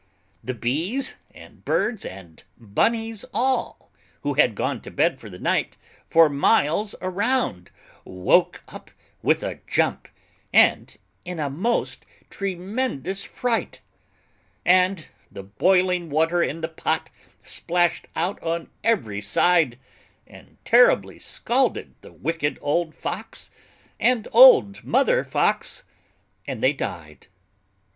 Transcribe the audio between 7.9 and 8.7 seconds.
woke